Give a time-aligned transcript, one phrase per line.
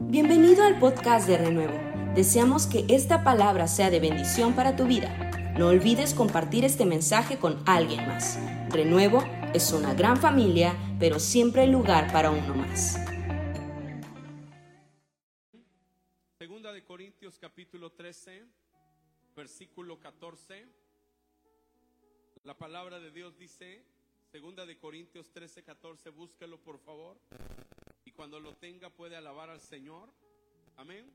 [0.00, 1.76] Bienvenido al podcast de Renuevo.
[2.14, 5.12] Deseamos que esta palabra sea de bendición para tu vida.
[5.58, 8.38] No olvides compartir este mensaje con alguien más.
[8.70, 9.24] Renuevo
[9.54, 12.96] es una gran familia, pero siempre hay lugar para uno más.
[16.38, 18.46] Segunda de Corintios capítulo 13,
[19.34, 20.64] versículo 14.
[22.44, 23.84] La palabra de Dios dice,
[24.30, 27.18] Segunda de Corintios 13, 14, búsquelo por favor.
[28.18, 30.12] Cuando lo tenga puede alabar al Señor.
[30.76, 31.08] Amén.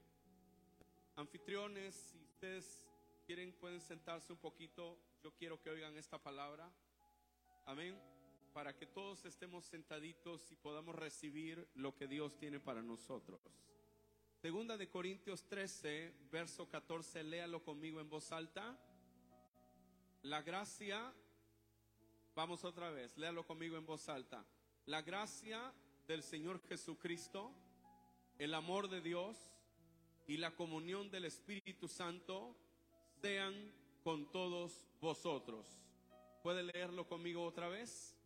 [1.17, 2.87] Anfitriones, si ustedes
[3.25, 4.97] quieren pueden sentarse un poquito.
[5.21, 6.71] Yo quiero que oigan esta palabra.
[7.65, 7.99] Amén.
[8.53, 13.41] Para que todos estemos sentaditos y podamos recibir lo que Dios tiene para nosotros.
[14.41, 18.79] Segunda de Corintios 13, verso 14, léalo conmigo en voz alta.
[20.21, 21.13] La gracia,
[22.33, 24.45] vamos otra vez, léalo conmigo en voz alta.
[24.85, 25.73] La gracia
[26.07, 27.51] del Señor Jesucristo,
[28.37, 29.37] el amor de Dios
[30.27, 32.55] y la comunión del Espíritu Santo
[33.21, 33.53] sean
[34.03, 35.65] con todos vosotros.
[36.41, 38.17] ¿Puede leerlo conmigo otra vez?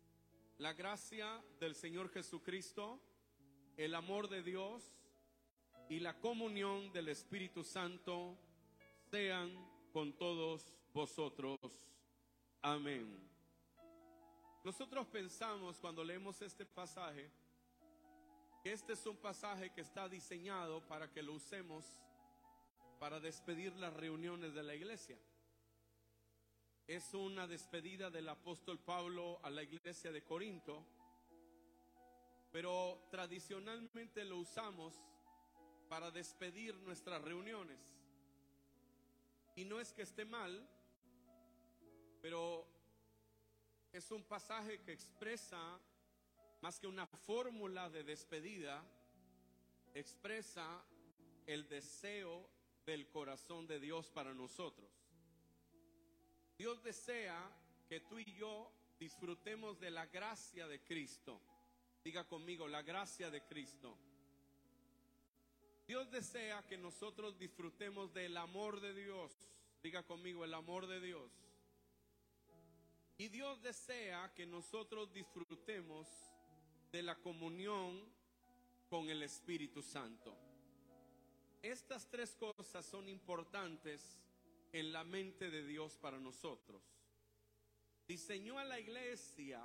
[0.58, 3.00] La gracia del Señor Jesucristo,
[3.76, 4.82] el amor de Dios
[5.88, 8.36] y la comunión del Espíritu Santo
[9.10, 9.50] sean
[9.92, 11.58] con todos vosotros.
[12.60, 13.28] Amén.
[14.64, 17.30] Nosotros pensamos cuando leemos este pasaje
[18.68, 21.84] este es un pasaje que está diseñado para que lo usemos
[22.98, 25.16] para despedir las reuniones de la iglesia.
[26.86, 30.84] Es una despedida del apóstol Pablo a la iglesia de Corinto,
[32.50, 34.94] pero tradicionalmente lo usamos
[35.88, 37.78] para despedir nuestras reuniones.
[39.54, 40.68] Y no es que esté mal,
[42.20, 42.66] pero
[43.92, 45.78] es un pasaje que expresa,
[46.60, 48.84] más que una fórmula de despedida,
[49.94, 50.84] expresa
[51.46, 52.48] el deseo
[52.84, 54.90] del corazón de Dios para nosotros.
[56.56, 57.50] Dios desea
[57.88, 61.40] que tú y yo disfrutemos de la gracia de Cristo.
[62.02, 63.96] Diga conmigo, la gracia de Cristo.
[65.86, 69.32] Dios desea que nosotros disfrutemos del amor de Dios.
[69.82, 71.30] Diga conmigo, el amor de Dios.
[73.16, 76.08] Y Dios desea que nosotros disfrutemos
[76.92, 78.00] de la comunión
[78.88, 80.36] con el Espíritu Santo.
[81.62, 84.20] Estas tres cosas son importantes
[84.72, 86.82] en la mente de Dios para nosotros.
[88.06, 89.62] Diseñó a la iglesia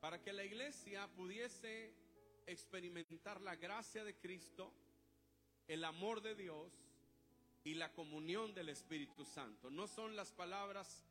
[0.00, 1.94] para que la iglesia pudiese
[2.46, 4.72] experimentar la gracia de Cristo,
[5.68, 6.72] el amor de Dios
[7.64, 9.70] y la comunión del Espíritu Santo.
[9.70, 11.04] No son las palabras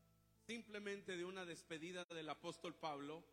[0.45, 3.23] simplemente de una despedida del apóstol Pablo,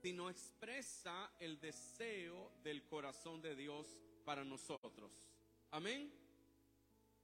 [0.00, 3.86] sino expresa el deseo del corazón de Dios
[4.24, 5.10] para nosotros.
[5.70, 6.12] Amén.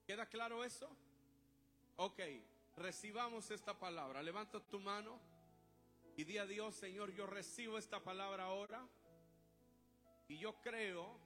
[0.07, 0.89] ¿Queda claro eso?
[1.97, 2.21] Ok,
[2.77, 4.23] recibamos esta palabra.
[4.23, 5.19] Levanta tu mano
[6.17, 8.87] y di a Dios, Señor, yo recibo esta palabra ahora.
[10.29, 11.19] Y yo creo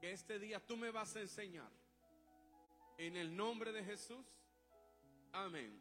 [0.00, 1.70] que este día tú me vas a enseñar.
[2.98, 4.26] En el nombre de Jesús.
[5.32, 5.80] Amén.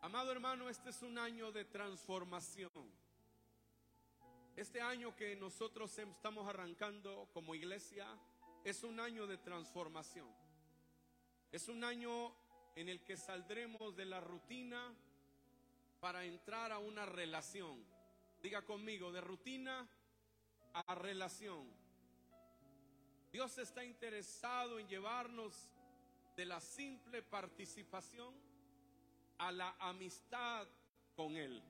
[0.00, 2.70] Amado hermano, este es un año de transformación.
[4.58, 8.08] Este año que nosotros estamos arrancando como iglesia
[8.64, 10.26] es un año de transformación.
[11.52, 12.34] Es un año
[12.74, 14.92] en el que saldremos de la rutina
[16.00, 17.84] para entrar a una relación.
[18.42, 19.88] Diga conmigo, de rutina
[20.72, 21.72] a relación.
[23.30, 25.54] Dios está interesado en llevarnos
[26.34, 28.34] de la simple participación
[29.38, 30.66] a la amistad
[31.14, 31.62] con Él.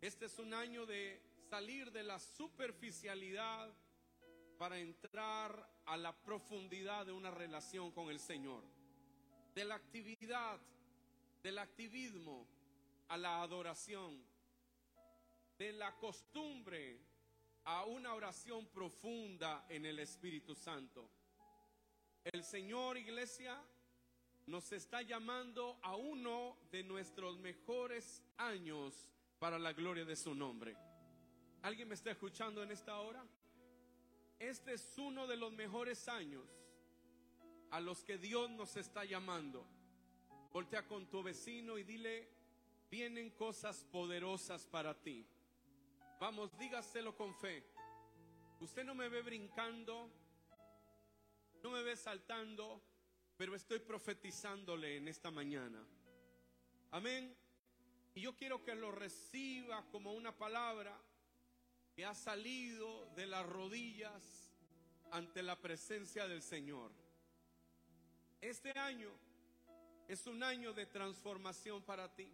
[0.00, 3.72] Este es un año de salir de la superficialidad
[4.58, 8.62] para entrar a la profundidad de una relación con el Señor.
[9.54, 10.60] De la actividad,
[11.42, 12.46] del activismo
[13.08, 14.22] a la adoración.
[15.56, 16.98] De la costumbre
[17.64, 21.08] a una oración profunda en el Espíritu Santo.
[22.24, 23.58] El Señor, iglesia,
[24.46, 29.08] nos está llamando a uno de nuestros mejores años
[29.38, 30.87] para la gloria de su nombre.
[31.62, 33.24] ¿Alguien me está escuchando en esta hora?
[34.38, 36.44] Este es uno de los mejores años
[37.70, 39.66] a los que Dios nos está llamando.
[40.52, 42.28] Voltea con tu vecino y dile,
[42.88, 45.26] vienen cosas poderosas para ti.
[46.20, 47.64] Vamos, dígaselo con fe.
[48.60, 50.10] Usted no me ve brincando,
[51.62, 52.80] no me ve saltando,
[53.36, 55.84] pero estoy profetizándole en esta mañana.
[56.92, 57.36] Amén.
[58.14, 60.96] Y yo quiero que lo reciba como una palabra
[61.98, 64.22] que ha salido de las rodillas
[65.10, 66.92] ante la presencia del Señor.
[68.40, 69.10] Este año
[70.06, 72.32] es un año de transformación para ti.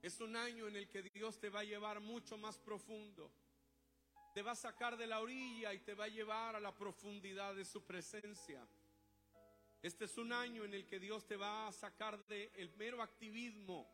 [0.00, 3.30] Es un año en el que Dios te va a llevar mucho más profundo.
[4.32, 7.54] Te va a sacar de la orilla y te va a llevar a la profundidad
[7.54, 8.66] de su presencia.
[9.82, 13.02] Este es un año en el que Dios te va a sacar del el mero
[13.02, 13.86] activismo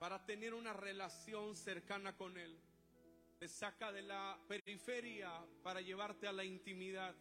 [0.00, 2.60] para tener una relación cercana con Él.
[3.42, 5.28] Te saca de la periferia
[5.64, 7.12] para llevarte a la intimidad.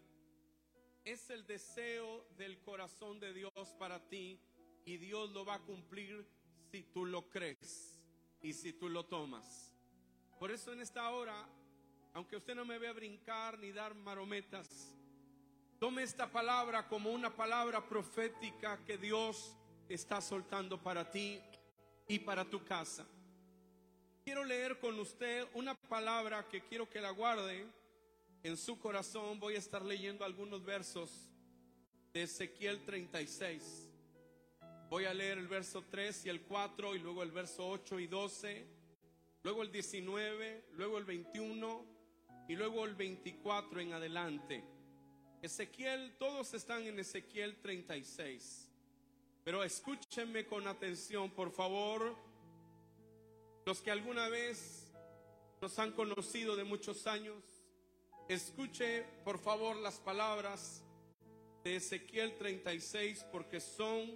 [1.04, 4.40] Es el deseo del corazón de Dios para ti
[4.86, 6.24] y Dios lo va a cumplir
[6.70, 8.00] si tú lo crees
[8.40, 9.74] y si tú lo tomas.
[10.38, 11.50] Por eso en esta hora,
[12.14, 14.96] aunque usted no me vea brincar ni dar marometas,
[15.80, 19.58] tome esta palabra como una palabra profética que Dios
[19.90, 21.42] está soltando para ti
[22.08, 23.08] y para tu casa.
[24.32, 27.66] Quiero leer con usted una palabra que quiero que la guarde
[28.44, 31.12] en su corazón voy a estar leyendo algunos versos
[32.14, 33.90] de Ezequiel 36.
[34.90, 38.08] Voy a leer el verso 3 y el 4 y luego el verso 8 y
[38.08, 38.66] 12,
[39.44, 41.86] luego el 19, luego el 21
[42.48, 44.64] y luego el 24 en adelante.
[45.42, 48.72] Ezequiel, todos están en Ezequiel 36.
[49.44, 52.31] Pero escúchenme con atención, por favor.
[53.66, 54.92] Los que alguna vez
[55.62, 57.62] nos han conocido de muchos años,
[58.32, 60.82] Escuche por favor las palabras
[61.66, 64.10] de Ezequiel 36 porque son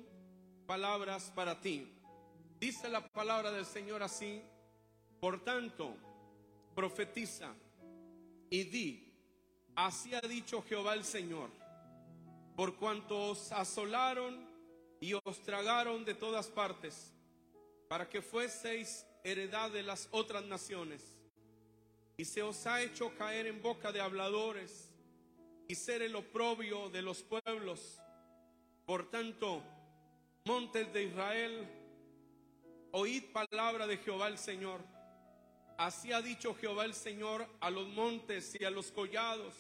[0.66, 1.92] palabras para ti.
[2.58, 4.42] Dice la palabra del Señor así,
[5.20, 5.98] por tanto,
[6.74, 7.54] profetiza
[8.50, 9.14] y di,
[9.76, 11.50] así ha dicho Jehová el Señor,
[12.56, 14.48] por cuanto os asolaron
[15.02, 17.12] y os tragaron de todas partes,
[17.90, 21.02] para que fueseis heredad de las otras naciones
[22.16, 24.92] y se os ha hecho caer en boca de habladores
[25.68, 28.00] y ser el oprobio de los pueblos.
[28.86, 29.64] Por tanto,
[30.46, 31.68] montes de Israel,
[32.92, 34.80] oíd palabra de Jehová el Señor.
[35.76, 39.56] Así ha dicho Jehová el Señor a los montes y a los collados,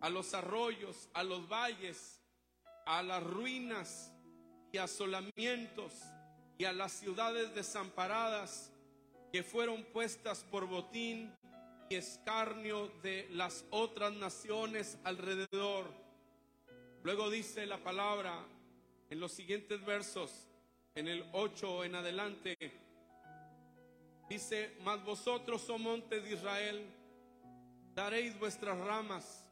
[0.00, 2.20] a los arroyos, a los valles,
[2.86, 4.12] a las ruinas
[4.70, 5.92] y asolamientos
[6.56, 8.70] y a las ciudades desamparadas
[9.34, 11.34] que fueron puestas por botín
[11.90, 15.86] y escarnio de las otras naciones alrededor.
[17.02, 18.46] Luego dice la palabra
[19.10, 20.46] en los siguientes versos,
[20.94, 22.56] en el 8 en adelante,
[24.28, 26.86] dice, mas vosotros, oh monte de Israel,
[27.92, 29.44] daréis vuestras ramas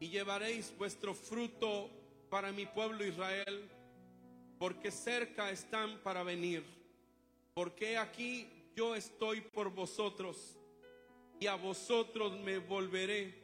[0.00, 1.90] y llevaréis vuestro fruto
[2.28, 3.70] para mi pueblo Israel,
[4.58, 6.64] porque cerca están para venir,
[7.54, 10.58] porque aquí yo estoy por vosotros
[11.40, 13.42] y a vosotros me volveré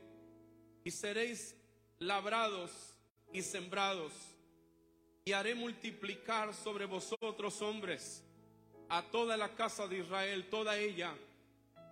[0.84, 1.56] y seréis
[1.98, 2.70] labrados
[3.32, 4.12] y sembrados
[5.24, 8.22] y haré multiplicar sobre vosotros hombres
[8.90, 11.14] a toda la casa de Israel, toda ella,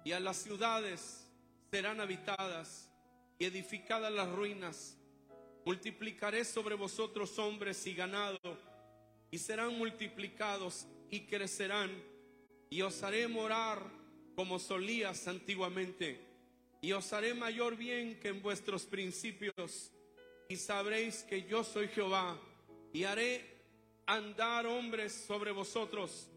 [0.05, 1.27] y a las ciudades
[1.71, 2.91] serán habitadas
[3.39, 4.99] y edificadas las ruinas.
[5.65, 8.39] Multiplicaré sobre vosotros hombres y ganado,
[9.31, 11.91] y serán multiplicados y crecerán,
[12.71, 13.83] y os haré morar
[14.37, 16.21] como solías antiguamente,
[16.81, 19.91] y os haré mayor bien que en vuestros principios,
[20.49, 22.41] y sabréis que yo soy Jehová,
[22.93, 23.45] y haré
[24.07, 26.29] andar hombres sobre vosotros,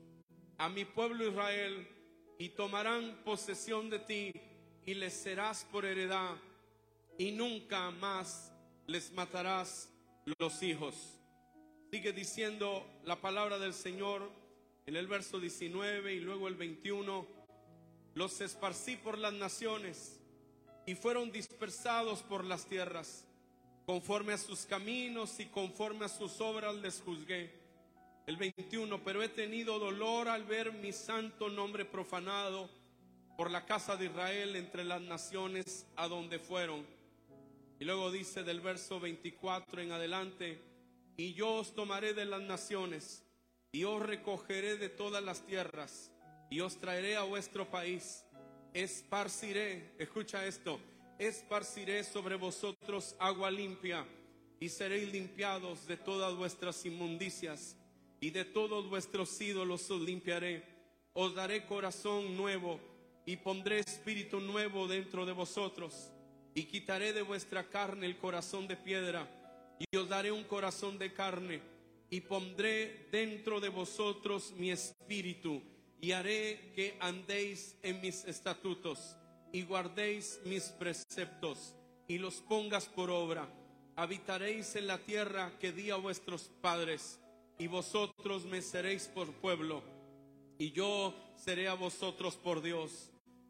[0.57, 1.87] a mi pueblo Israel,
[2.39, 4.33] y tomarán posesión de ti,
[4.85, 6.35] y les serás por heredad,
[7.17, 8.51] y nunca más
[8.87, 9.89] les matarás
[10.39, 11.19] los hijos.
[11.91, 14.42] Sigue diciendo la palabra del Señor
[14.85, 17.25] en el verso 19 y luego el 21
[18.15, 20.19] los esparcí por las naciones
[20.85, 23.25] y fueron dispersados por las tierras.
[23.85, 27.51] Conforme a sus caminos y conforme a sus obras les juzgué.
[28.25, 32.69] El 21, pero he tenido dolor al ver mi santo nombre profanado
[33.35, 36.85] por la casa de Israel entre las naciones a donde fueron.
[37.79, 40.61] Y luego dice del verso 24 en adelante,
[41.17, 43.23] y yo os tomaré de las naciones
[43.73, 46.11] y os recogeré de todas las tierras
[46.49, 48.23] y os traeré a vuestro país.
[48.71, 50.79] Esparciré, escucha esto,
[51.17, 54.05] esparciré sobre vosotros agua limpia
[54.59, 57.75] y seréis limpiados de todas vuestras inmundicias
[58.21, 60.63] y de todos vuestros ídolos os limpiaré.
[61.13, 62.79] Os daré corazón nuevo
[63.25, 66.11] y pondré espíritu nuevo dentro de vosotros
[66.53, 69.27] y quitaré de vuestra carne el corazón de piedra
[69.79, 71.72] y os daré un corazón de carne
[72.13, 75.63] y pondré dentro de vosotros mi espíritu
[75.99, 79.15] y haré que andéis en mis estatutos
[79.51, 81.73] y guardéis mis preceptos
[82.07, 83.51] y los pongas por obra.
[83.95, 87.19] Habitaréis en la tierra que di a vuestros padres,
[87.57, 89.81] y vosotros me seréis por pueblo,
[90.59, 93.09] y yo seré a vosotros por Dios,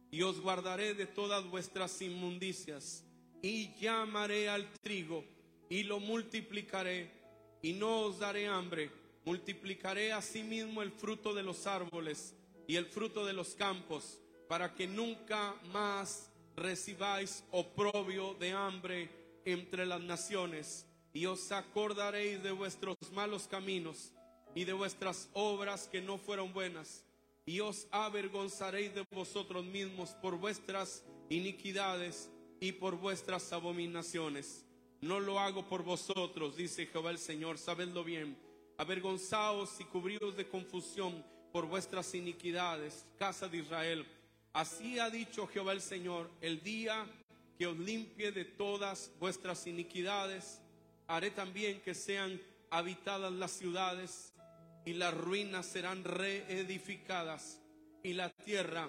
[0.10, 3.04] y os guardaré de todas vuestras inmundicias,
[3.42, 5.26] y llamaré al trigo,
[5.70, 7.23] y lo multiplicaré,
[7.64, 8.92] y no os daré hambre.
[9.26, 12.36] Multiplicaré asimismo el fruto de los árboles
[12.68, 19.10] y el fruto de los campos, para que nunca más recibáis oprobio de hambre
[19.46, 24.12] entre las naciones, y os acordaréis de vuestros malos caminos
[24.56, 27.06] y de vuestras obras que no fueron buenas,
[27.46, 32.30] y os avergonzaréis de vosotros mismos por vuestras iniquidades
[32.60, 34.63] y por vuestras abominaciones.
[35.04, 38.38] No lo hago por vosotros, dice Jehová el Señor, sabedlo bien.
[38.78, 44.08] Avergonzaos y cubridos de confusión por vuestras iniquidades, casa de Israel
[44.54, 47.08] Así ha dicho Jehová el Señor, el día
[47.58, 50.62] que os limpie de todas vuestras iniquidades,
[51.08, 54.32] haré también que sean habitadas las ciudades
[54.86, 57.60] y las ruinas serán reedificadas
[58.04, 58.88] y la tierra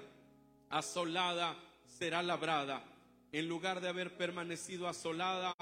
[0.69, 1.57] asolada
[1.87, 2.85] será labrada.
[3.33, 5.55] En lugar de haber permanecido asolada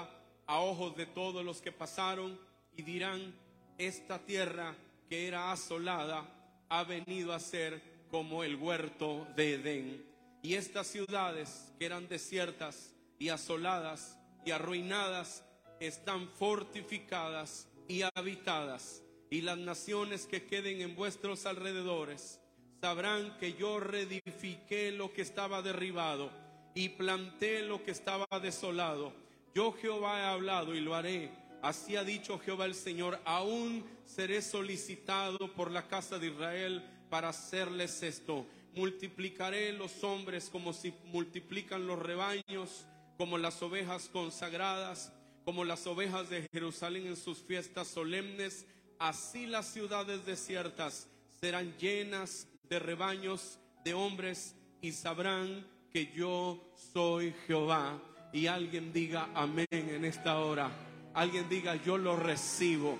[0.53, 2.39] a ojos de todos los que pasaron
[2.77, 3.33] y dirán,
[3.79, 4.75] esta tierra
[5.09, 6.29] que era asolada
[6.69, 7.81] ha venido a ser
[8.11, 10.05] como el huerto de Edén.
[10.43, 15.43] Y estas ciudades que eran desiertas y asoladas y arruinadas
[15.79, 19.01] están fortificadas y habitadas.
[19.31, 22.39] Y las naciones que queden en vuestros alrededores
[22.79, 26.29] sabrán que yo reedifiqué lo que estaba derribado
[26.75, 29.23] y planté lo que estaba desolado.
[29.55, 31.31] Yo Jehová he hablado y lo haré.
[31.61, 37.29] Así ha dicho Jehová el Señor, aún seré solicitado por la casa de Israel para
[37.29, 38.45] hacerles esto.
[38.75, 42.85] Multiplicaré los hombres como si multiplican los rebaños,
[43.17, 45.13] como las ovejas consagradas,
[45.45, 48.65] como las ovejas de Jerusalén en sus fiestas solemnes.
[48.97, 51.07] Así las ciudades desiertas
[51.39, 58.01] serán llenas de rebaños de hombres y sabrán que yo soy Jehová.
[58.33, 60.69] Y alguien diga amén en esta hora.
[61.13, 62.97] Alguien diga yo lo recibo.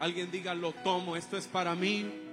[0.00, 1.16] Alguien diga lo tomo.
[1.16, 2.24] Esto es para mí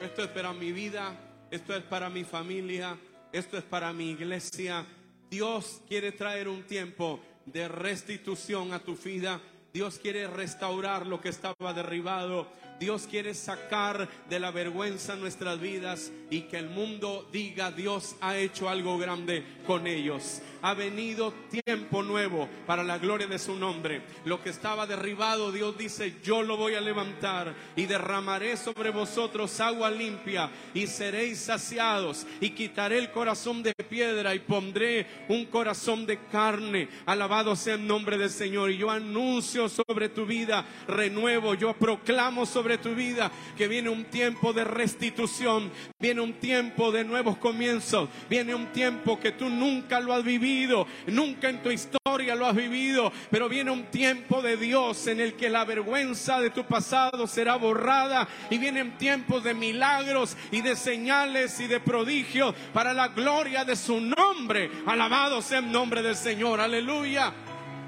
[0.00, 1.12] esto es para mi vida,
[1.50, 2.96] esto es para mi familia,
[3.32, 4.86] esto es para mi iglesia.
[5.28, 9.40] Dios quiere traer un tiempo de restitución a tu vida.
[9.72, 12.46] Dios quiere restaurar lo que estaba derribado.
[12.78, 18.36] Dios quiere sacar de la vergüenza nuestras vidas y que el mundo diga Dios ha
[18.36, 20.40] hecho algo grande con ellos.
[20.60, 24.02] Ha venido tiempo nuevo para la gloria de su nombre.
[24.24, 29.60] Lo que estaba derribado, Dios dice, yo lo voy a levantar y derramaré sobre vosotros
[29.60, 36.06] agua limpia y seréis saciados y quitaré el corazón de piedra y pondré un corazón
[36.06, 36.88] de carne.
[37.06, 38.70] Alabado sea el nombre del Señor.
[38.70, 44.04] Y yo anuncio sobre tu vida renuevo, yo proclamo sobre tu vida, que viene un
[44.04, 50.00] tiempo de restitución, viene un tiempo de nuevos comienzos, viene un tiempo que tú nunca
[50.00, 54.58] lo has vivido, nunca en tu historia lo has vivido, pero viene un tiempo de
[54.58, 59.54] Dios en el que la vergüenza de tu pasado será borrada y vienen tiempos de
[59.54, 64.70] milagros y de señales y de prodigios para la gloria de su nombre.
[64.84, 67.32] Alabado sea el nombre del Señor, aleluya.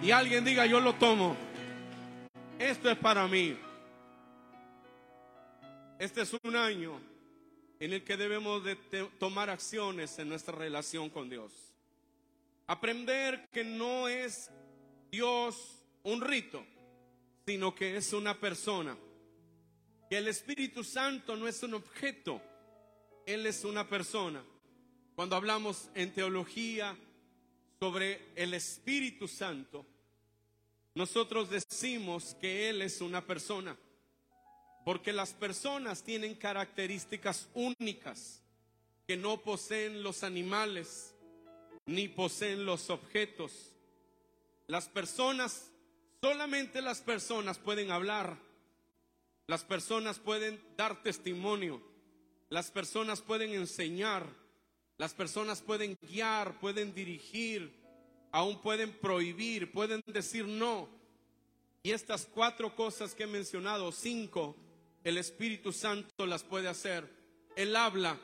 [0.02, 1.36] Y alguien diga, yo lo tomo.
[2.58, 3.56] Esto es para mí.
[6.00, 6.98] Este es un año
[7.78, 8.74] en el que debemos de
[9.18, 11.52] tomar acciones en nuestra relación con Dios.
[12.66, 14.50] Aprender que no es
[15.10, 16.64] Dios un rito,
[17.46, 18.96] sino que es una persona.
[20.08, 22.40] Que el Espíritu Santo no es un objeto,
[23.26, 24.42] Él es una persona.
[25.14, 26.96] Cuando hablamos en teología
[27.78, 29.84] sobre el Espíritu Santo,
[30.94, 33.76] nosotros decimos que Él es una persona.
[34.84, 38.42] Porque las personas tienen características únicas
[39.06, 41.14] que no poseen los animales
[41.86, 43.74] ni poseen los objetos.
[44.66, 45.70] Las personas,
[46.22, 48.38] solamente las personas pueden hablar.
[49.46, 51.82] Las personas pueden dar testimonio.
[52.48, 54.26] Las personas pueden enseñar.
[54.96, 57.74] Las personas pueden guiar, pueden dirigir,
[58.32, 60.88] aún pueden prohibir, pueden decir no.
[61.82, 64.54] Y estas cuatro cosas que he mencionado, cinco,
[65.04, 67.08] el Espíritu Santo las puede hacer.
[67.56, 68.18] Él habla.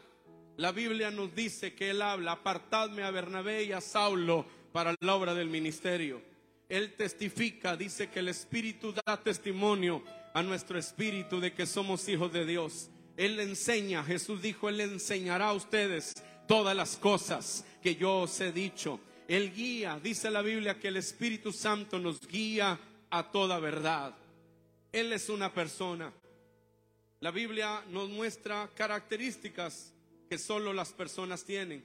[0.56, 2.32] La Biblia nos dice que Él habla.
[2.32, 6.22] Apartadme a Bernabé y a Saulo para la obra del ministerio.
[6.68, 10.02] Él testifica, dice que el Espíritu da testimonio
[10.34, 12.90] a nuestro espíritu de que somos hijos de Dios.
[13.16, 16.12] Él enseña, Jesús dijo, Él enseñará a ustedes
[16.46, 19.00] todas las cosas que yo os he dicho.
[19.28, 22.78] Él guía, dice la Biblia que el Espíritu Santo nos guía
[23.08, 24.14] a toda verdad.
[24.92, 26.12] Él es una persona.
[27.20, 29.94] La Biblia nos muestra características
[30.28, 31.82] que solo las personas tienen.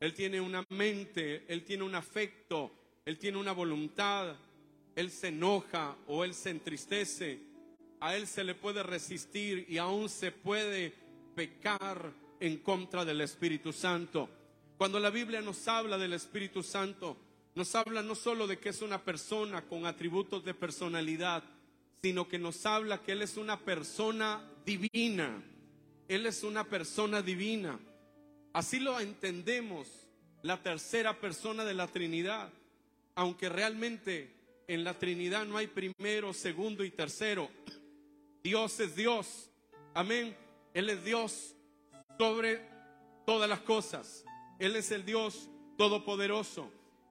[0.00, 2.72] Él tiene una mente, Él tiene un afecto,
[3.04, 4.34] Él tiene una voluntad,
[4.94, 7.38] Él se enoja o Él se entristece,
[8.00, 10.94] a Él se le puede resistir y aún se puede
[11.34, 14.30] pecar en contra del Espíritu Santo.
[14.78, 17.18] Cuando la Biblia nos habla del Espíritu Santo,
[17.54, 21.42] nos habla no solo de que es una persona con atributos de personalidad,
[22.02, 25.42] sino que nos habla que Él es una persona divina.
[26.08, 27.78] Él es una persona divina.
[28.52, 29.88] Así lo entendemos,
[30.42, 32.50] la tercera persona de la Trinidad,
[33.14, 34.32] aunque realmente
[34.68, 37.50] en la Trinidad no hay primero, segundo y tercero.
[38.42, 39.50] Dios es Dios.
[39.94, 40.36] Amén.
[40.72, 41.54] Él es Dios
[42.18, 42.60] sobre
[43.26, 44.24] todas las cosas.
[44.58, 46.70] Él es el Dios todopoderoso.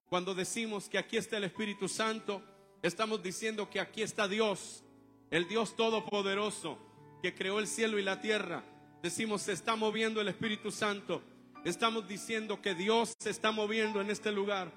[0.10, 2.42] Cuando decimos que aquí está el Espíritu Santo,
[2.86, 4.84] estamos diciendo que aquí está Dios,
[5.32, 6.78] el Dios todopoderoso
[7.22, 8.64] que creó el cielo y la tierra.
[9.02, 11.24] Decimos, se está moviendo el Espíritu Santo.
[11.64, 14.72] Estamos diciendo que Dios se está moviendo en este lugar.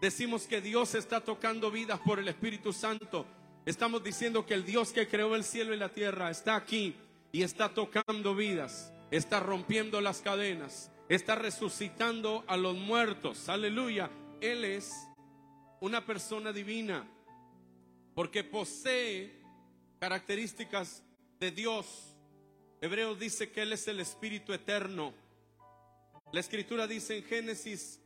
[0.00, 3.26] Decimos que Dios está tocando vidas por el Espíritu Santo.
[3.64, 6.96] Estamos diciendo que el Dios que creó el cielo y la tierra está aquí
[7.30, 13.48] y está tocando vidas, está rompiendo las cadenas, está resucitando a los muertos.
[13.48, 14.10] Aleluya.
[14.40, 14.90] Él es
[15.80, 17.06] una persona divina
[18.14, 19.42] porque posee
[19.98, 21.02] características
[21.38, 22.16] de Dios.
[22.80, 25.14] Hebreos dice que Él es el Espíritu eterno.
[26.32, 28.00] La escritura dice en Génesis,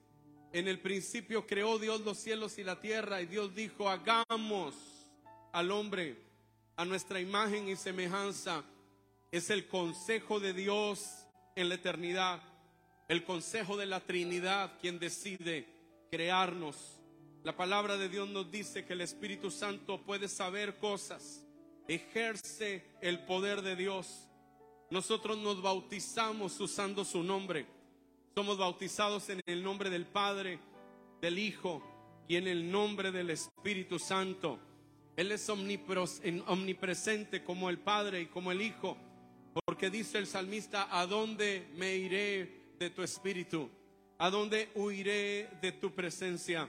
[0.52, 4.74] en el principio creó Dios los cielos y la tierra y Dios dijo, hagamos
[5.52, 6.16] al hombre
[6.76, 8.64] a nuestra imagen y semejanza.
[9.30, 12.42] Es el consejo de Dios en la eternidad,
[13.08, 15.66] el consejo de la Trinidad quien decide
[16.10, 16.95] crearnos.
[17.46, 21.46] La palabra de Dios nos dice que el Espíritu Santo puede saber cosas,
[21.86, 24.28] ejerce el poder de Dios.
[24.90, 27.68] Nosotros nos bautizamos usando su nombre.
[28.34, 30.58] Somos bautizados en el nombre del Padre,
[31.20, 31.84] del Hijo
[32.26, 34.58] y en el nombre del Espíritu Santo.
[35.14, 38.96] Él es omnipresente como el Padre y como el Hijo,
[39.64, 43.70] porque dice el salmista, ¿a dónde me iré de tu Espíritu?
[44.18, 46.68] ¿A dónde huiré de tu presencia?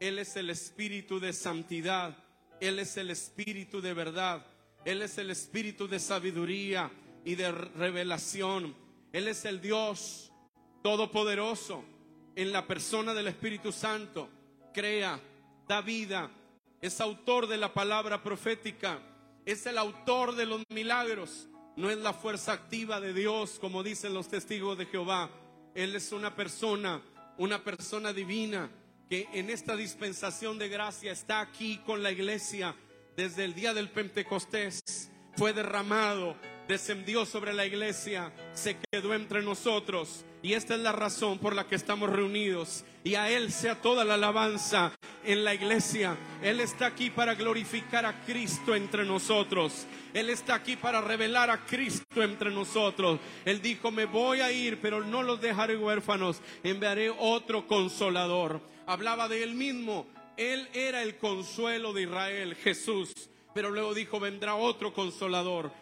[0.00, 2.16] Él es el Espíritu de santidad,
[2.60, 4.46] Él es el Espíritu de verdad,
[4.84, 6.90] Él es el Espíritu de sabiduría
[7.24, 8.74] y de revelación.
[9.12, 10.32] Él es el Dios
[10.82, 11.84] todopoderoso
[12.34, 14.28] en la persona del Espíritu Santo.
[14.72, 15.20] Crea,
[15.66, 16.30] da vida,
[16.80, 19.00] es autor de la palabra profética,
[19.44, 21.48] es el autor de los milagros.
[21.76, 25.30] No es la fuerza activa de Dios, como dicen los testigos de Jehová.
[25.74, 27.02] Él es una persona,
[27.36, 28.70] una persona divina,
[29.08, 32.74] que en esta dispensación de gracia está aquí con la iglesia
[33.16, 34.80] desde el día del Pentecostés.
[35.36, 40.24] Fue derramado descendió sobre la iglesia, se quedó entre nosotros.
[40.42, 42.84] Y esta es la razón por la que estamos reunidos.
[43.02, 44.92] Y a Él sea toda la alabanza
[45.24, 46.16] en la iglesia.
[46.42, 49.86] Él está aquí para glorificar a Cristo entre nosotros.
[50.14, 53.18] Él está aquí para revelar a Cristo entre nosotros.
[53.44, 56.40] Él dijo, me voy a ir, pero no los dejaré huérfanos.
[56.62, 58.60] Enviaré otro consolador.
[58.86, 60.06] Hablaba de Él mismo.
[60.36, 63.12] Él era el consuelo de Israel, Jesús.
[63.54, 65.72] Pero luego dijo, vendrá otro consolador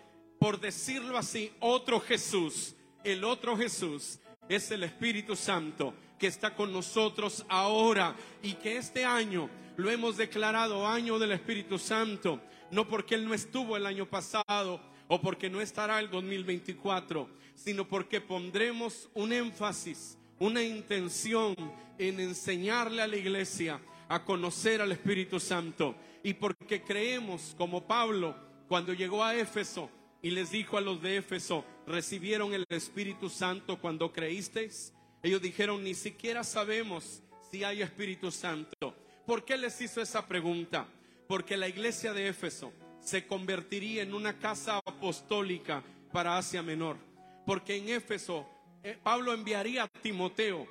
[0.45, 2.75] por decirlo así, otro Jesús.
[3.03, 9.07] El otro Jesús es el Espíritu Santo que está con nosotros ahora y que este
[9.07, 14.05] año lo hemos declarado año del Espíritu Santo, no porque Él no estuvo el año
[14.05, 21.57] pasado o porque no estará el 2024, sino porque pondremos un énfasis, una intención
[21.97, 23.81] en enseñarle a la iglesia
[24.11, 28.37] a conocer al Espíritu Santo y porque creemos como Pablo
[28.69, 33.79] cuando llegó a Éfeso, y les dijo a los de Éfeso, ¿recibieron el Espíritu Santo
[33.79, 34.93] cuando creísteis?
[35.23, 38.95] Ellos dijeron, ni siquiera sabemos si hay Espíritu Santo.
[39.27, 40.87] ¿Por qué les hizo esa pregunta?
[41.27, 46.97] Porque la iglesia de Éfeso se convertiría en una casa apostólica para Asia Menor.
[47.47, 48.47] Porque en Éfeso
[49.03, 50.67] Pablo enviaría a Timoteo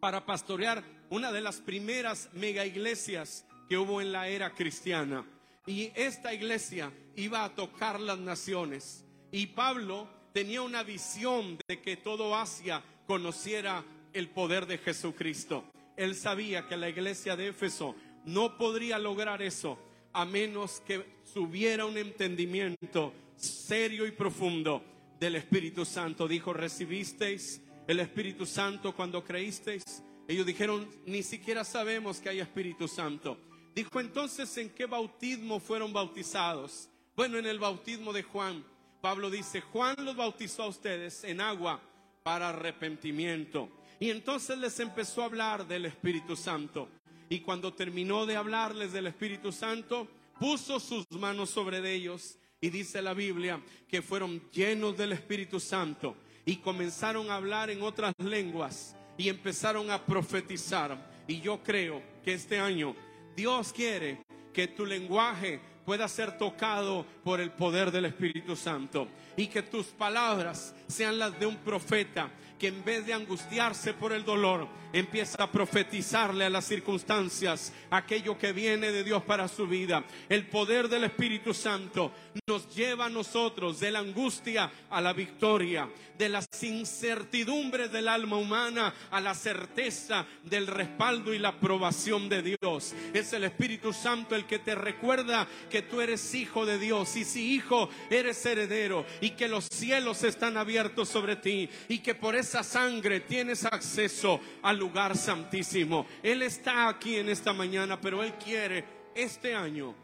[0.00, 5.26] para pastorear una de las primeras mega iglesias que hubo en la era cristiana.
[5.66, 9.04] Y esta iglesia iba a tocar las naciones.
[9.30, 15.64] Y Pablo tenía una visión de que todo Asia conociera el poder de Jesucristo.
[15.96, 19.78] Él sabía que la iglesia de Éfeso no podría lograr eso
[20.12, 24.82] a menos que tuviera un entendimiento serio y profundo
[25.18, 26.28] del Espíritu Santo.
[26.28, 29.82] Dijo, recibisteis el Espíritu Santo cuando creísteis.
[30.26, 33.38] Ellos dijeron, ni siquiera sabemos que hay Espíritu Santo.
[33.74, 36.88] Dijo entonces, ¿en qué bautismo fueron bautizados?
[37.16, 38.64] Bueno, en el bautismo de Juan.
[39.00, 41.80] Pablo dice, Juan los bautizó a ustedes en agua
[42.22, 43.68] para arrepentimiento.
[44.00, 46.88] Y entonces les empezó a hablar del Espíritu Santo.
[47.28, 53.02] Y cuando terminó de hablarles del Espíritu Santo, puso sus manos sobre ellos y dice
[53.02, 58.96] la Biblia que fueron llenos del Espíritu Santo y comenzaron a hablar en otras lenguas
[59.18, 61.12] y empezaron a profetizar.
[61.28, 62.96] Y yo creo que este año
[63.36, 64.24] Dios quiere
[64.54, 69.88] que tu lenguaje pueda ser tocado por el poder del Espíritu Santo y que tus
[69.88, 75.42] palabras sean las de un profeta que en vez de angustiarse por el dolor, empieza
[75.42, 80.04] a profetizarle a las circunstancias aquello que viene de Dios para su vida.
[80.28, 82.12] El poder del Espíritu Santo
[82.46, 88.36] nos lleva a nosotros de la angustia a la victoria, de las incertidumbres del alma
[88.36, 92.94] humana a la certeza del respaldo y la aprobación de Dios.
[93.12, 97.24] Es el Espíritu Santo el que te recuerda que tú eres hijo de Dios y
[97.24, 102.36] si hijo eres heredero y que los cielos están abiertos sobre ti y que por
[102.44, 106.06] esa sangre tienes acceso al lugar santísimo.
[106.22, 109.94] Él está aquí en esta mañana, pero Él quiere este año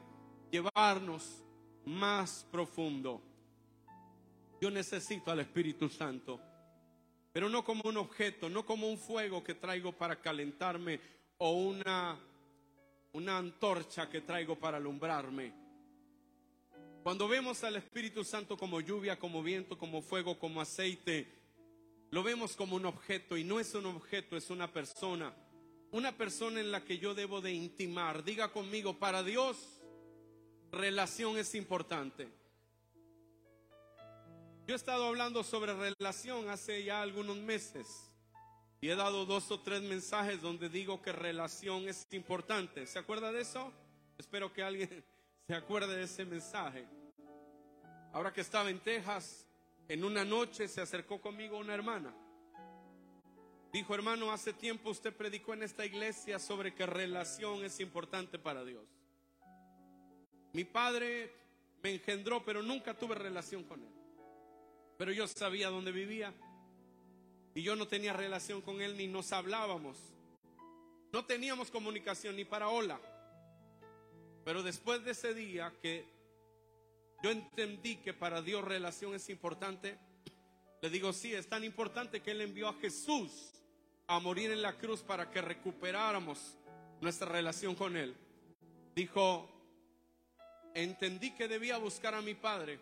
[0.50, 1.44] llevarnos
[1.84, 3.22] más profundo.
[4.58, 6.40] Yo necesito al Espíritu Santo,
[7.30, 10.98] pero no como un objeto, no como un fuego que traigo para calentarme
[11.36, 12.18] o una,
[13.12, 15.52] una antorcha que traigo para alumbrarme.
[17.02, 21.39] Cuando vemos al Espíritu Santo como lluvia, como viento, como fuego, como aceite,
[22.10, 25.32] lo vemos como un objeto y no es un objeto, es una persona.
[25.92, 28.24] Una persona en la que yo debo de intimar.
[28.24, 29.80] Diga conmigo, para Dios,
[30.72, 32.28] relación es importante.
[34.66, 37.86] Yo he estado hablando sobre relación hace ya algunos meses
[38.80, 42.86] y he dado dos o tres mensajes donde digo que relación es importante.
[42.86, 43.72] ¿Se acuerda de eso?
[44.16, 45.04] Espero que alguien
[45.46, 46.86] se acuerde de ese mensaje.
[48.12, 49.46] Ahora que estaba en Texas,
[49.90, 52.14] en una noche se acercó conmigo una hermana.
[53.72, 58.64] Dijo, hermano, hace tiempo usted predicó en esta iglesia sobre que relación es importante para
[58.64, 58.84] Dios.
[60.52, 61.32] Mi padre
[61.82, 63.92] me engendró, pero nunca tuve relación con él.
[64.96, 66.32] Pero yo sabía dónde vivía.
[67.56, 69.98] Y yo no tenía relación con él ni nos hablábamos.
[71.12, 73.00] No teníamos comunicación ni para hola.
[74.44, 76.19] Pero después de ese día que
[77.22, 79.98] yo entendí que para Dios relación es importante.
[80.80, 83.52] Le digo, sí, es tan importante que Él envió a Jesús
[84.06, 86.56] a morir en la cruz para que recuperáramos
[87.00, 88.16] nuestra relación con Él.
[88.94, 89.48] Dijo,
[90.74, 92.80] entendí que debía buscar a mi padre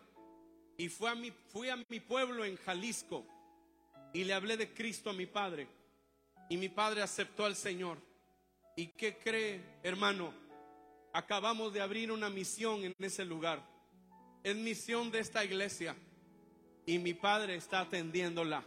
[0.77, 3.25] y fui a mi, fui a mi pueblo en Jalisco
[4.13, 5.67] y le hablé de Cristo a mi padre
[6.49, 7.97] y mi padre aceptó al Señor.
[8.77, 10.33] ¿Y qué cree, hermano?
[11.11, 13.78] Acabamos de abrir una misión en ese lugar
[14.43, 15.95] es misión de esta iglesia
[16.85, 18.63] y mi padre está atendiéndola.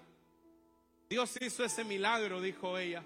[1.08, 3.04] Dios hizo ese milagro, dijo ella.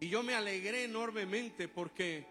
[0.00, 2.26] Y yo me alegré enormemente porque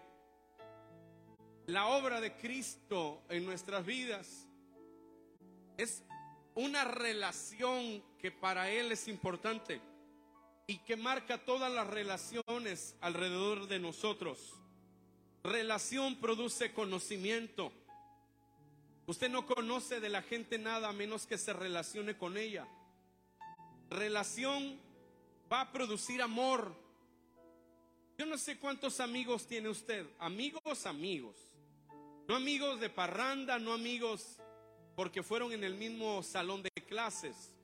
[1.66, 4.46] la obra de Cristo en nuestras vidas
[5.76, 6.04] es
[6.54, 9.80] una relación que para Él es importante
[10.66, 14.54] y que marca todas las relaciones alrededor de nosotros.
[15.42, 17.72] Relación produce conocimiento.
[19.06, 22.66] Usted no conoce de la gente nada a menos que se relacione con ella.
[23.90, 24.80] Relación
[25.52, 26.74] va a producir amor.
[28.16, 30.06] Yo no sé cuántos amigos tiene usted.
[30.18, 31.36] Amigos, amigos.
[32.26, 34.38] No amigos de parranda, no amigos
[34.96, 37.54] porque fueron en el mismo salón de clases.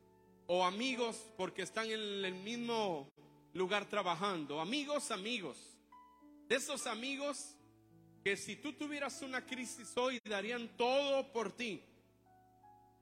[0.47, 3.09] O amigos porque están en el mismo
[3.55, 4.61] lugar trabajando.
[4.61, 5.57] Amigos, amigos.
[6.49, 7.57] De esos amigos
[8.23, 11.83] que si tú tuvieras una crisis hoy darían todo por ti.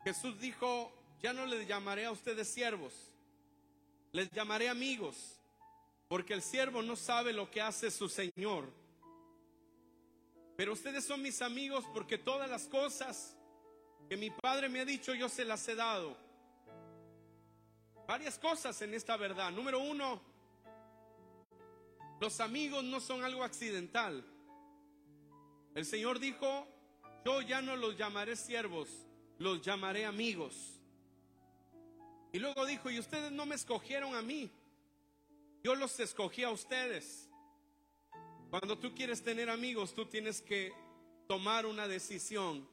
[0.05, 2.93] Jesús dijo, ya no les llamaré a ustedes siervos,
[4.13, 5.41] les llamaré amigos,
[6.07, 8.73] porque el siervo no sabe lo que hace su Señor.
[10.57, 13.37] Pero ustedes son mis amigos porque todas las cosas
[14.09, 16.17] que mi Padre me ha dicho yo se las he dado.
[18.07, 19.53] Varias cosas en esta verdad.
[19.53, 20.21] Número uno,
[22.21, 24.25] los amigos no son algo accidental.
[25.79, 26.67] El Señor dijo,
[27.25, 28.89] yo ya no los llamaré siervos,
[29.39, 30.83] los llamaré amigos.
[32.33, 34.51] Y luego dijo, y ustedes no me escogieron a mí,
[35.63, 37.31] yo los escogí a ustedes.
[38.51, 40.73] Cuando tú quieres tener amigos, tú tienes que
[41.29, 42.69] tomar una decisión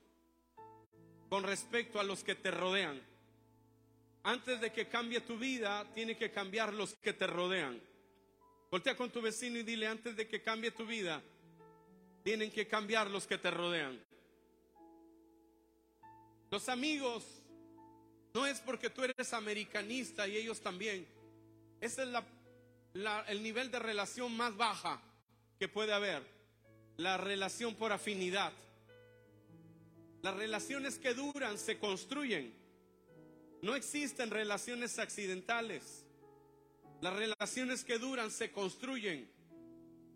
[1.30, 3.00] con respecto a los que te rodean.
[4.24, 7.80] Antes de que cambie tu vida, tiene que cambiar los que te rodean.
[8.72, 11.22] Voltea con tu vecino y dile, antes de que cambie tu vida,
[12.26, 14.04] tienen que cambiar los que te rodean.
[16.50, 17.24] Los amigos
[18.34, 21.08] no es porque tú eres americanista y ellos también.
[21.80, 22.10] Ese es
[23.28, 25.00] el nivel de relación más baja
[25.60, 26.24] que puede haber.
[26.98, 28.52] La relación por afinidad.
[30.24, 32.56] Las relaciones que duran se construyen.
[33.62, 36.04] No existen relaciones accidentales.
[37.02, 39.30] Las relaciones que duran se construyen.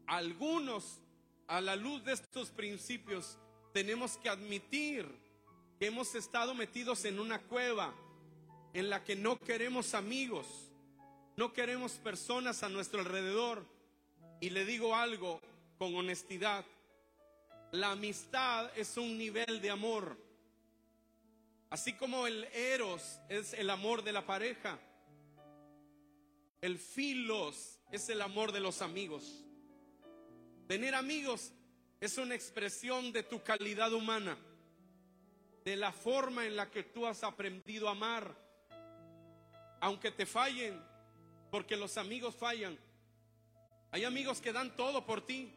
[0.07, 1.01] Algunos,
[1.49, 3.37] a la luz de estos principios,
[3.73, 5.07] tenemos que admitir
[5.79, 7.91] que hemos estado metidos en una cueva
[8.73, 10.45] en la que no queremos amigos,
[11.35, 13.65] no queremos personas a nuestro alrededor.
[14.39, 15.41] Y le digo algo
[15.79, 16.63] con honestidad,
[17.71, 20.17] la amistad es un nivel de amor.
[21.71, 24.79] Así como el eros es el amor de la pareja,
[26.61, 29.45] el filos es el amor de los amigos.
[30.69, 31.51] Tener amigos
[31.99, 34.37] es una expresión de tu calidad humana,
[35.65, 38.35] de la forma en la que tú has aprendido a amar,
[39.81, 40.79] aunque te fallen,
[41.49, 42.77] porque los amigos fallan.
[43.89, 45.51] Hay amigos que dan todo por ti,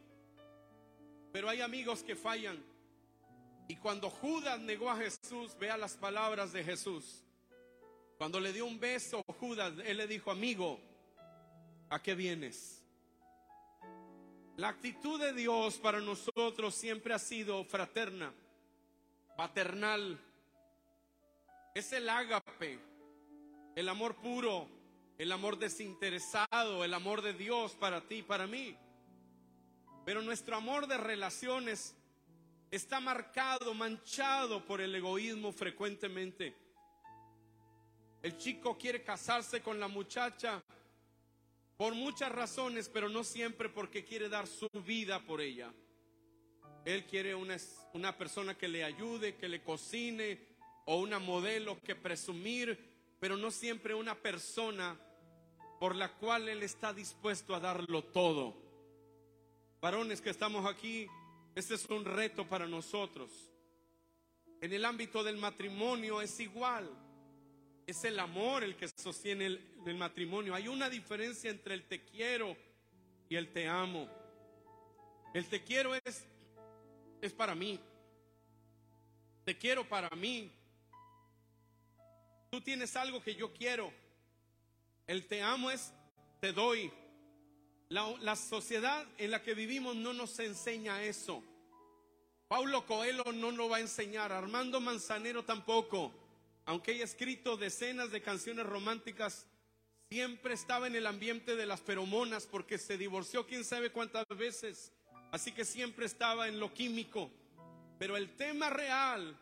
[1.31, 2.65] pero hay amigos que fallan.
[3.67, 7.23] Y cuando Judas negó a Jesús, vea las palabras de Jesús.
[8.17, 10.79] Cuando le dio un beso Judas, él le dijo, amigo,
[11.93, 12.82] ¿A qué vienes?
[14.55, 18.31] La actitud de Dios para nosotros siempre ha sido fraterna,
[19.35, 20.19] paternal.
[21.73, 22.77] Es el ágape,
[23.75, 24.69] el amor puro,
[25.17, 28.77] el amor desinteresado, el amor de Dios para ti y para mí.
[30.05, 31.95] Pero nuestro amor de relaciones
[32.69, 36.55] está marcado, manchado por el egoísmo frecuentemente.
[38.21, 40.61] El chico quiere casarse con la muchacha
[41.77, 45.73] por muchas razones, pero no siempre porque quiere dar su vida por ella.
[46.85, 47.57] Él quiere una,
[47.93, 50.53] una persona que le ayude, que le cocine,
[50.85, 52.77] o una modelo que presumir,
[53.19, 54.99] pero no siempre una persona
[55.79, 58.55] por la cual él está dispuesto a darlo todo.
[59.81, 61.07] Varones que estamos aquí,
[61.55, 63.31] este es un reto para nosotros.
[64.61, 66.89] En el ámbito del matrimonio es igual.
[67.85, 70.55] Es el amor el que sostiene el, matrimonio.
[70.55, 72.55] Hay una diferencia entre el te quiero
[73.27, 74.07] y el te amo.
[75.33, 76.25] El te quiero es,
[77.21, 77.79] es para mí.
[79.43, 80.49] Te quiero para mí.
[82.49, 83.91] Tú tienes algo que yo quiero.
[85.05, 85.91] El te amo es
[86.39, 86.91] te doy.
[87.89, 91.43] La, la, sociedad en la que vivimos no nos enseña eso.
[92.47, 94.31] Paulo Coelho no nos va a enseñar.
[94.31, 96.22] Armando Manzanero tampoco
[96.65, 99.47] aunque haya escrito decenas de canciones románticas,
[100.09, 104.93] siempre estaba en el ambiente de las feromonas porque se divorció quién sabe cuántas veces.
[105.31, 107.31] Así que siempre estaba en lo químico.
[107.97, 109.37] Pero el tema real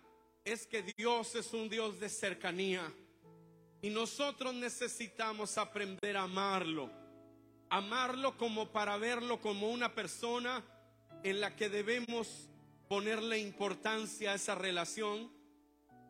[0.46, 2.92] es que Dios es un Dios de cercanía.
[3.82, 6.90] Y nosotros necesitamos aprender a amarlo.
[7.70, 10.64] Amarlo como para verlo como una persona
[11.24, 12.50] en la que debemos
[12.88, 15.32] ponerle importancia a esa relación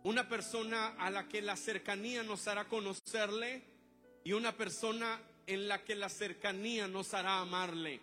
[0.04, 3.62] una persona a la que la cercanía nos hará conocerle
[4.24, 8.00] y una persona en la que la cercanía nos hará amarle.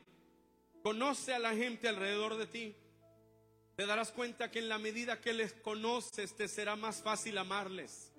[0.82, 2.74] Conoce a la gente alrededor de ti.
[3.76, 8.12] Te darás cuenta que en la medida que les conoces te será más fácil amarles.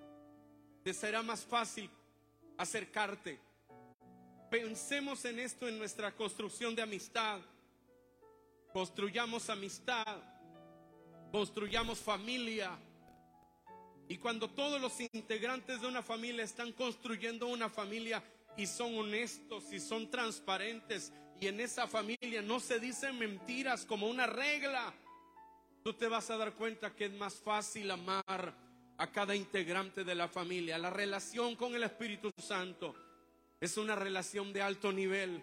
[0.82, 1.90] Te será más fácil
[2.58, 3.38] acercarte.
[4.50, 7.40] Pensemos en esto en nuestra construcción de amistad.
[8.72, 10.18] Construyamos amistad.
[11.30, 12.78] Construyamos familia
[14.10, 18.20] y cuando todos los integrantes de una familia están construyendo una familia
[18.56, 24.08] y son honestos y son transparentes y en esa familia no se dicen mentiras como
[24.08, 24.92] una regla,
[25.84, 28.52] tú te vas a dar cuenta que es más fácil amar
[28.98, 30.76] a cada integrante de la familia.
[30.76, 32.96] La relación con el Espíritu Santo
[33.60, 35.40] es una relación de alto nivel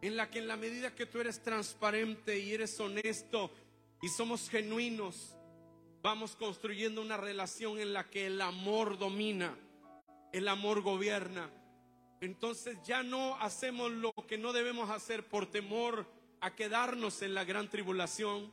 [0.00, 3.50] en la que en la medida que tú eres transparente y eres honesto
[4.00, 5.37] y somos genuinos,
[6.02, 9.56] vamos construyendo una relación en la que el amor domina,
[10.32, 11.50] el amor gobierna.
[12.20, 16.06] Entonces ya no hacemos lo que no debemos hacer por temor
[16.40, 18.52] a quedarnos en la gran tribulación,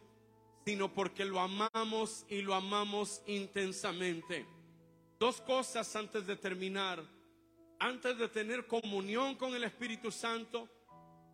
[0.65, 4.45] sino porque lo amamos y lo amamos intensamente.
[5.19, 7.03] Dos cosas antes de terminar.
[7.77, 10.69] Antes de tener comunión con el Espíritu Santo,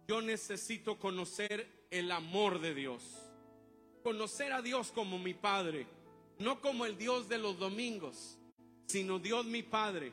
[0.08, 3.04] yo necesito conocer el amor de Dios.
[4.04, 5.86] Conocer a Dios como mi Padre
[6.41, 8.38] no como el Dios de los domingos,
[8.88, 10.12] sino Dios mi Padre,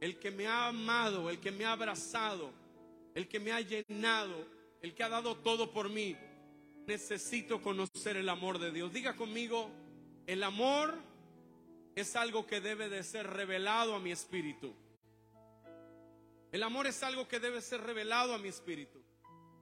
[0.00, 2.50] el que me ha amado, el que me ha abrazado,
[3.14, 4.46] el que me ha llenado,
[4.80, 6.16] el que ha dado todo por mí.
[6.86, 8.92] Necesito conocer el amor de Dios.
[8.92, 9.70] Diga conmigo,
[10.26, 10.94] el amor
[11.94, 14.74] es algo que debe de ser revelado a mi espíritu.
[16.50, 19.00] El amor es algo que debe ser revelado a mi espíritu.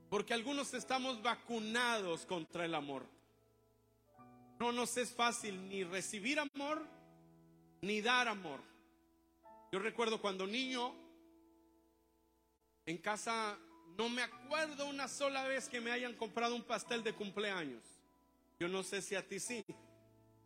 [0.09, 3.05] Porque algunos estamos vacunados contra el amor.
[4.61, 6.87] No nos es fácil ni recibir amor
[7.81, 8.61] ni dar amor.
[9.73, 10.95] Yo recuerdo cuando niño
[12.85, 13.59] en casa
[13.97, 17.83] no me acuerdo una sola vez que me hayan comprado un pastel de cumpleaños.
[18.59, 19.65] Yo no sé si a ti sí.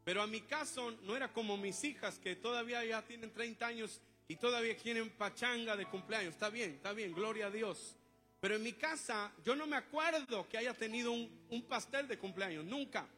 [0.05, 4.01] Pero a mi caso no era como mis hijas que todavía ya tienen 30 años
[4.29, 6.35] y todavía quieren pachanga de cumpleaños.
[6.35, 7.97] Está bien, está bien, gloria a Dios.
[8.41, 12.17] Pero en mi casa yo no me acuerdo que haya tenido un, un pastel de
[12.17, 13.09] cumpleaños, nunca.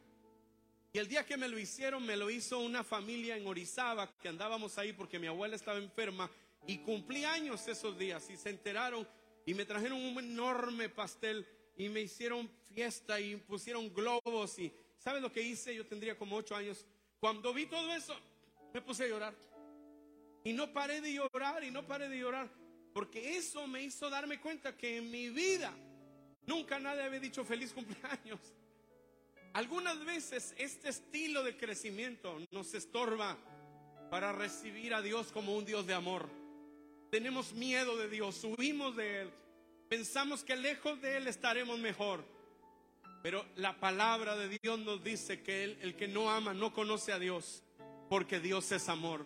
[0.93, 4.29] Y el día que me lo hicieron, me lo hizo una familia en Orizaba, que
[4.29, 6.29] andábamos ahí porque mi abuela estaba enferma
[6.65, 9.07] y cumplí años esos días y se enteraron
[9.45, 11.47] y me trajeron un enorme pastel
[11.77, 15.75] y me hicieron fiesta y pusieron globos y ¿sabes lo que hice?
[15.75, 16.85] Yo tendría como ocho años.
[17.19, 18.15] Cuando vi todo eso,
[18.73, 19.35] me puse a llorar.
[20.43, 22.49] Y no paré de llorar y no paré de llorar.
[22.93, 25.73] Porque eso me hizo darme cuenta que en mi vida
[26.45, 28.39] nunca nadie había dicho feliz cumpleaños.
[29.53, 33.37] Algunas veces este estilo de crecimiento nos estorba
[34.09, 36.29] para recibir a Dios como un Dios de amor.
[37.09, 39.31] Tenemos miedo de Dios, subimos de Él,
[39.89, 42.23] pensamos que lejos de Él estaremos mejor.
[43.23, 47.19] Pero la palabra de Dios nos dice que el que no ama no conoce a
[47.19, 47.63] Dios,
[48.09, 49.25] porque Dios es amor.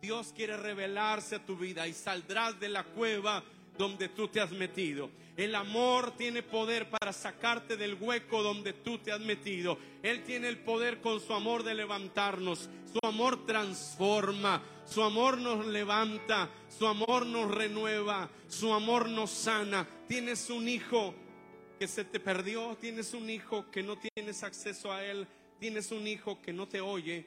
[0.00, 3.42] Dios quiere revelarse a tu vida y saldrás de la cueva
[3.78, 5.08] donde tú te has metido.
[5.36, 9.78] El amor tiene poder para sacarte del hueco donde tú te has metido.
[10.02, 12.68] Él tiene el poder con su amor de levantarnos.
[12.92, 14.60] Su amor transforma.
[14.84, 16.50] Su amor nos levanta.
[16.76, 18.28] Su amor nos renueva.
[18.48, 19.86] Su amor nos sana.
[20.08, 21.14] Tienes un hijo
[21.78, 22.76] que se te perdió.
[22.80, 25.24] Tienes un hijo que no tienes acceso a él.
[25.60, 27.24] Tienes un hijo que no te oye.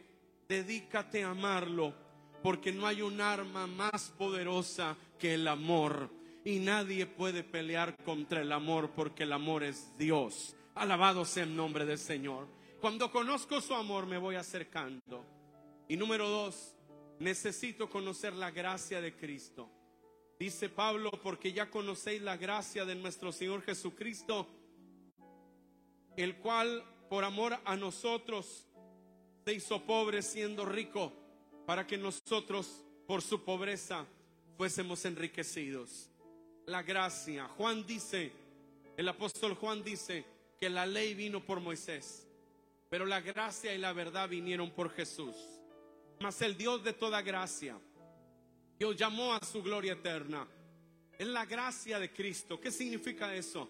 [0.49, 1.95] Dedícate a amarlo.
[2.43, 6.09] Porque no hay un arma más poderosa que el amor
[6.43, 10.56] y nadie puede pelear contra el amor porque el amor es Dios.
[10.73, 12.47] Alabado sea el nombre del Señor.
[12.80, 15.25] Cuando conozco su amor me voy acercando.
[15.88, 16.75] Y número dos,
[17.19, 19.69] necesito conocer la gracia de Cristo.
[20.39, 24.47] Dice Pablo, porque ya conocéis la gracia de nuestro Señor Jesucristo,
[26.17, 28.67] el cual por amor a nosotros
[29.45, 31.13] se hizo pobre siendo rico,
[31.67, 34.08] para que nosotros por su pobreza
[34.58, 36.11] fuésemos enriquecidos
[36.65, 37.47] la gracia.
[37.58, 38.32] Juan dice,
[38.97, 40.26] el apóstol Juan dice
[40.60, 42.28] que la ley vino por Moisés,
[42.89, 45.36] pero la gracia y la verdad vinieron por Jesús.
[46.19, 47.80] Mas el Dios de toda gracia,
[48.78, 50.47] Dios llamó a su gloria eterna.
[51.17, 52.60] Es la gracia de Cristo.
[52.60, 53.69] ¿Qué significa eso?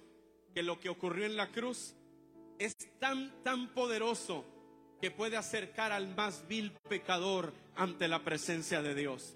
[0.53, 1.93] Que lo que ocurrió en la cruz
[2.59, 4.45] es tan, tan poderoso
[5.01, 9.35] que puede acercar al más vil pecador ante la presencia de Dios.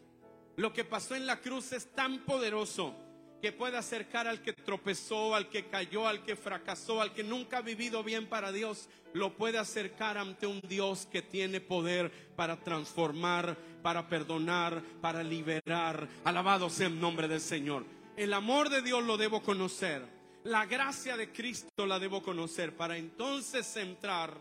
[0.57, 2.95] Lo que pasó en la cruz es tan poderoso
[3.45, 7.59] que puede acercar al que tropezó, al que cayó, al que fracasó, al que nunca
[7.59, 12.63] ha vivido bien para Dios, lo puede acercar ante un Dios que tiene poder para
[12.63, 16.09] transformar, para perdonar, para liberar.
[16.23, 17.85] Alabado sea el nombre del Señor.
[18.17, 20.01] El amor de Dios lo debo conocer.
[20.43, 24.35] La gracia de Cristo la debo conocer para entonces entrar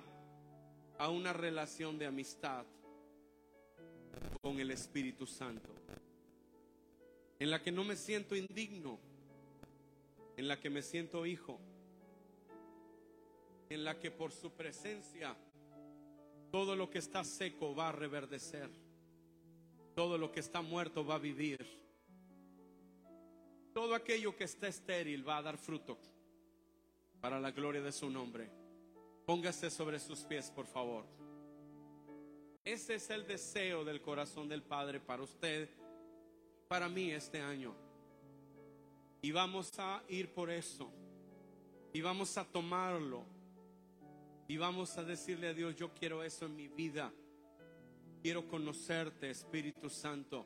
[0.98, 2.64] a una relación de amistad
[4.40, 5.74] con el Espíritu Santo
[7.44, 8.98] en la que no me siento indigno,
[10.34, 11.60] en la que me siento hijo,
[13.68, 15.36] en la que por su presencia
[16.50, 18.70] todo lo que está seco va a reverdecer,
[19.94, 21.62] todo lo que está muerto va a vivir,
[23.74, 25.98] todo aquello que está estéril va a dar fruto
[27.20, 28.48] para la gloria de su nombre.
[29.26, 31.04] Póngase sobre sus pies, por favor.
[32.64, 35.83] Ese es el deseo del corazón del Padre para usted
[36.74, 37.72] para mí este año.
[39.22, 40.90] Y vamos a ir por eso.
[41.92, 43.22] Y vamos a tomarlo.
[44.48, 47.12] Y vamos a decirle a Dios, yo quiero eso en mi vida.
[48.22, 50.44] Quiero conocerte, Espíritu Santo,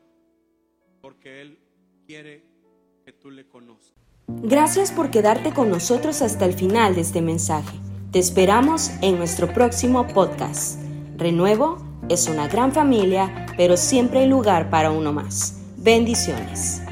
[1.01, 1.59] porque Él
[2.07, 2.45] quiere
[3.07, 3.97] que tú le conozcas.
[4.27, 7.79] Gracias por quedarte con nosotros hasta el final de este mensaje.
[8.13, 10.79] Te esperamos en nuestro próximo podcast.
[11.17, 11.79] Renuevo
[12.11, 15.58] es una gran familia, pero siempre hay lugar para uno más.
[15.79, 16.83] Bendiciones.